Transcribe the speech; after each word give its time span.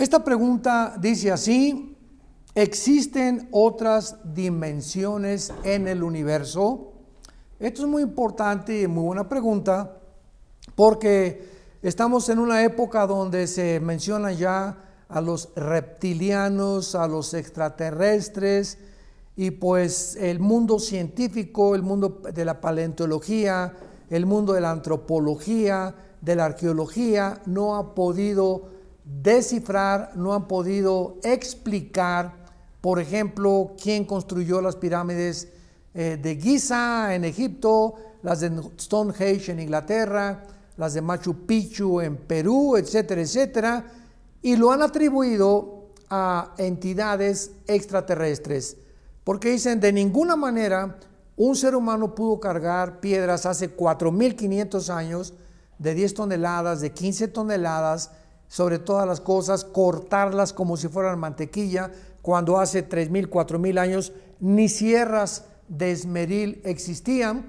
Esta 0.00 0.24
pregunta 0.24 0.96
dice 0.98 1.30
así, 1.30 1.94
¿existen 2.54 3.50
otras 3.50 4.16
dimensiones 4.32 5.52
en 5.62 5.86
el 5.86 6.02
universo? 6.02 6.94
Esto 7.58 7.82
es 7.82 7.86
muy 7.86 8.02
importante 8.02 8.80
y 8.80 8.86
muy 8.86 9.04
buena 9.04 9.28
pregunta 9.28 9.98
porque 10.74 11.46
estamos 11.82 12.30
en 12.30 12.38
una 12.38 12.64
época 12.64 13.06
donde 13.06 13.46
se 13.46 13.78
mencionan 13.80 14.38
ya 14.38 14.78
a 15.06 15.20
los 15.20 15.50
reptilianos, 15.54 16.94
a 16.94 17.06
los 17.06 17.34
extraterrestres, 17.34 18.78
y 19.36 19.50
pues 19.50 20.16
el 20.16 20.40
mundo 20.40 20.78
científico, 20.78 21.74
el 21.74 21.82
mundo 21.82 22.22
de 22.32 22.46
la 22.46 22.62
paleontología, 22.62 23.74
el 24.08 24.24
mundo 24.24 24.54
de 24.54 24.62
la 24.62 24.70
antropología, 24.70 25.94
de 26.22 26.36
la 26.36 26.46
arqueología, 26.46 27.42
no 27.44 27.76
ha 27.76 27.94
podido 27.94 28.79
descifrar, 29.22 30.12
no 30.16 30.34
han 30.34 30.46
podido 30.46 31.18
explicar, 31.22 32.34
por 32.80 33.00
ejemplo, 33.00 33.74
quién 33.80 34.04
construyó 34.04 34.60
las 34.60 34.76
pirámides 34.76 35.48
eh, 35.94 36.18
de 36.20 36.36
Giza 36.36 37.14
en 37.14 37.24
Egipto, 37.24 37.94
las 38.22 38.40
de 38.40 38.50
Stonehenge 38.78 39.52
en 39.52 39.60
Inglaterra, 39.60 40.44
las 40.76 40.94
de 40.94 41.02
Machu 41.02 41.46
Picchu 41.46 42.00
en 42.00 42.16
Perú, 42.16 42.76
etcétera, 42.76 43.20
etcétera, 43.20 43.84
y 44.42 44.56
lo 44.56 44.72
han 44.72 44.82
atribuido 44.82 45.88
a 46.08 46.54
entidades 46.58 47.52
extraterrestres, 47.66 48.76
porque 49.24 49.50
dicen 49.50 49.80
de 49.80 49.92
ninguna 49.92 50.36
manera 50.36 50.98
un 51.36 51.56
ser 51.56 51.74
humano 51.74 52.14
pudo 52.14 52.40
cargar 52.40 53.00
piedras 53.00 53.46
hace 53.46 53.76
4.500 53.76 54.88
años 54.90 55.34
de 55.78 55.94
10 55.94 56.14
toneladas, 56.14 56.80
de 56.80 56.92
15 56.92 57.28
toneladas, 57.28 58.10
sobre 58.50 58.78
todas 58.80 59.06
las 59.06 59.20
cosas, 59.20 59.64
cortarlas 59.64 60.52
como 60.52 60.76
si 60.76 60.88
fueran 60.88 61.20
mantequilla, 61.20 61.92
cuando 62.20 62.58
hace 62.58 62.86
3.000, 62.86 63.30
4.000 63.30 63.78
años 63.78 64.12
ni 64.40 64.68
sierras 64.68 65.44
de 65.68 65.92
esmeril 65.92 66.60
existían. 66.64 67.46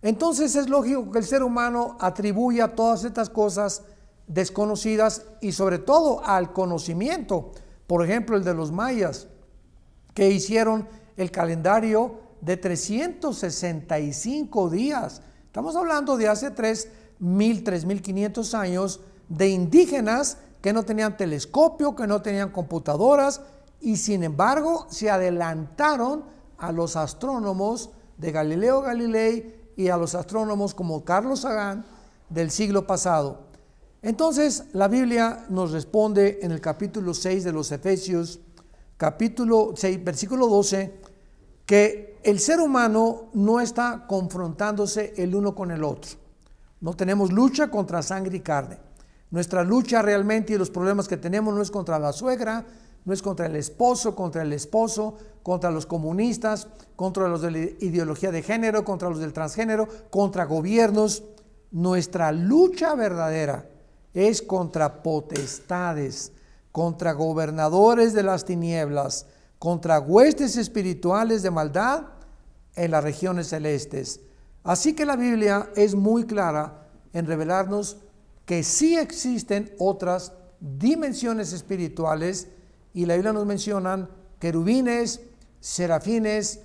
Entonces 0.00 0.56
es 0.56 0.70
lógico 0.70 1.12
que 1.12 1.18
el 1.18 1.26
ser 1.26 1.42
humano 1.42 1.98
atribuya 2.00 2.74
todas 2.74 3.04
estas 3.04 3.28
cosas 3.28 3.82
desconocidas 4.26 5.26
y 5.42 5.52
sobre 5.52 5.78
todo 5.78 6.24
al 6.24 6.54
conocimiento. 6.54 7.52
Por 7.86 8.02
ejemplo, 8.02 8.34
el 8.34 8.42
de 8.42 8.54
los 8.54 8.72
mayas, 8.72 9.28
que 10.14 10.30
hicieron 10.30 10.88
el 11.18 11.30
calendario 11.30 12.20
de 12.40 12.56
365 12.56 14.70
días. 14.70 15.20
Estamos 15.44 15.76
hablando 15.76 16.16
de 16.16 16.26
hace 16.26 16.54
3.000, 16.54 17.64
3.500 17.64 18.54
años 18.54 19.00
de 19.28 19.48
indígenas 19.48 20.38
que 20.60 20.72
no 20.72 20.82
tenían 20.84 21.16
telescopio, 21.16 21.94
que 21.94 22.06
no 22.06 22.22
tenían 22.22 22.50
computadoras 22.50 23.40
y 23.80 23.96
sin 23.96 24.24
embargo 24.24 24.86
se 24.90 25.10
adelantaron 25.10 26.24
a 26.58 26.72
los 26.72 26.96
astrónomos 26.96 27.90
de 28.16 28.32
Galileo 28.32 28.82
Galilei 28.82 29.72
y 29.76 29.88
a 29.88 29.96
los 29.96 30.14
astrónomos 30.14 30.74
como 30.74 31.04
Carlos 31.04 31.40
Sagan 31.40 31.84
del 32.28 32.50
siglo 32.50 32.86
pasado. 32.86 33.46
Entonces 34.02 34.64
la 34.72 34.88
Biblia 34.88 35.46
nos 35.48 35.72
responde 35.72 36.40
en 36.42 36.50
el 36.52 36.60
capítulo 36.60 37.14
6 37.14 37.44
de 37.44 37.52
los 37.52 37.70
Efesios, 37.70 38.40
capítulo 38.96 39.72
6, 39.76 40.04
versículo 40.04 40.48
12, 40.48 41.00
que 41.64 42.18
el 42.24 42.40
ser 42.40 42.60
humano 42.60 43.30
no 43.34 43.60
está 43.60 44.06
confrontándose 44.08 45.14
el 45.16 45.34
uno 45.34 45.54
con 45.54 45.70
el 45.70 45.84
otro. 45.84 46.12
No 46.80 46.94
tenemos 46.94 47.32
lucha 47.32 47.70
contra 47.70 48.02
sangre 48.02 48.36
y 48.36 48.40
carne. 48.40 48.87
Nuestra 49.30 49.62
lucha 49.62 50.02
realmente 50.02 50.54
y 50.54 50.58
los 50.58 50.70
problemas 50.70 51.08
que 51.08 51.16
tenemos 51.16 51.54
no 51.54 51.60
es 51.60 51.70
contra 51.70 51.98
la 51.98 52.12
suegra, 52.12 52.64
no 53.04 53.12
es 53.12 53.22
contra 53.22 53.46
el 53.46 53.56
esposo, 53.56 54.14
contra 54.14 54.42
el 54.42 54.52
esposo, 54.52 55.16
contra 55.42 55.70
los 55.70 55.86
comunistas, 55.86 56.68
contra 56.96 57.28
los 57.28 57.42
de 57.42 57.50
la 57.50 57.58
ideología 57.58 58.30
de 58.30 58.42
género, 58.42 58.84
contra 58.84 59.08
los 59.08 59.20
del 59.20 59.32
transgénero, 59.32 59.88
contra 60.10 60.44
gobiernos. 60.44 61.24
Nuestra 61.70 62.32
lucha 62.32 62.94
verdadera 62.94 63.68
es 64.14 64.40
contra 64.40 65.02
potestades, 65.02 66.32
contra 66.72 67.12
gobernadores 67.12 68.14
de 68.14 68.22
las 68.22 68.44
tinieblas, 68.44 69.26
contra 69.58 70.00
huestes 70.00 70.56
espirituales 70.56 71.42
de 71.42 71.50
maldad 71.50 72.04
en 72.74 72.90
las 72.90 73.04
regiones 73.04 73.48
celestes. 73.48 74.20
Así 74.64 74.94
que 74.94 75.06
la 75.06 75.16
Biblia 75.16 75.70
es 75.76 75.94
muy 75.94 76.24
clara 76.24 76.88
en 77.12 77.26
revelarnos 77.26 77.98
que 78.48 78.62
sí 78.62 78.96
existen 78.96 79.74
otras 79.78 80.32
dimensiones 80.58 81.52
espirituales 81.52 82.48
y 82.94 83.04
la 83.04 83.12
Biblia 83.12 83.34
nos 83.34 83.44
menciona 83.44 84.08
querubines, 84.40 85.20
serafines, 85.60 86.60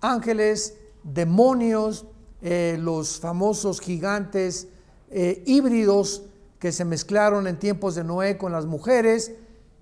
ángeles, 0.00 0.78
demonios, 1.02 2.06
eh, 2.40 2.78
los 2.80 3.20
famosos 3.20 3.82
gigantes 3.82 4.68
eh, 5.10 5.42
híbridos 5.44 6.22
que 6.58 6.72
se 6.72 6.86
mezclaron 6.86 7.46
en 7.46 7.58
tiempos 7.58 7.96
de 7.96 8.04
Noé 8.04 8.38
con 8.38 8.50
las 8.50 8.64
mujeres. 8.64 9.32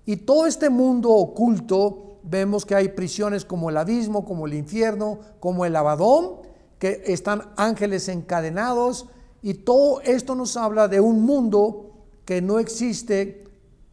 Y 0.05 0.17
todo 0.17 0.47
este 0.47 0.69
mundo 0.69 1.09
oculto, 1.11 2.19
vemos 2.23 2.65
que 2.65 2.75
hay 2.75 2.89
prisiones 2.89 3.45
como 3.45 3.69
el 3.69 3.77
abismo, 3.77 4.25
como 4.25 4.45
el 4.45 4.55
infierno, 4.55 5.21
como 5.39 5.63
el 5.63 5.77
abadón, 5.77 6.41
que 6.79 7.01
están 7.05 7.53
ángeles 7.55 8.09
encadenados 8.09 9.07
y 9.45 9.53
todo 9.53 10.01
esto 10.01 10.33
nos 10.33 10.57
habla 10.57 10.87
de 10.87 10.99
un 10.99 11.21
mundo 11.21 11.91
que 12.25 12.41
no 12.41 12.57
existe 12.57 13.43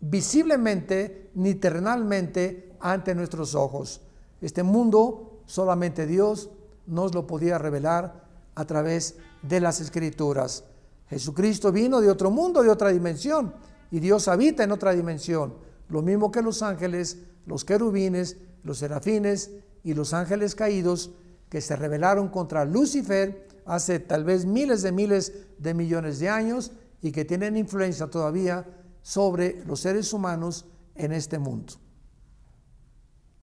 visiblemente 0.00 1.30
ni 1.34 1.56
terrenalmente 1.56 2.74
ante 2.80 3.14
nuestros 3.14 3.54
ojos. 3.54 4.00
Este 4.40 4.62
mundo 4.62 5.42
solamente 5.44 6.06
Dios 6.06 6.48
nos 6.86 7.14
lo 7.14 7.26
podía 7.26 7.58
revelar 7.58 8.24
a 8.54 8.64
través 8.64 9.16
de 9.42 9.60
las 9.60 9.82
escrituras. 9.82 10.64
Jesucristo 11.10 11.70
vino 11.70 12.00
de 12.00 12.08
otro 12.08 12.30
mundo, 12.30 12.62
de 12.62 12.70
otra 12.70 12.88
dimensión, 12.88 13.52
y 13.90 14.00
Dios 14.00 14.28
habita 14.28 14.64
en 14.64 14.72
otra 14.72 14.92
dimensión, 14.92 15.52
lo 15.90 16.00
mismo 16.00 16.32
que 16.32 16.40
los 16.40 16.62
ángeles, 16.62 17.18
los 17.44 17.66
querubines, 17.66 18.38
los 18.64 18.78
serafines 18.78 19.50
y 19.84 19.92
los 19.92 20.14
ángeles 20.14 20.54
caídos 20.54 21.10
que 21.50 21.60
se 21.60 21.76
rebelaron 21.76 22.28
contra 22.28 22.64
Lucifer 22.64 23.51
hace 23.64 24.00
tal 24.00 24.24
vez 24.24 24.44
miles 24.46 24.82
de 24.82 24.92
miles 24.92 25.32
de 25.58 25.74
millones 25.74 26.18
de 26.18 26.28
años 26.28 26.72
y 27.00 27.12
que 27.12 27.24
tienen 27.24 27.56
influencia 27.56 28.08
todavía 28.08 28.66
sobre 29.02 29.64
los 29.64 29.80
seres 29.80 30.12
humanos 30.12 30.66
en 30.94 31.12
este 31.12 31.38
mundo. 31.38 31.74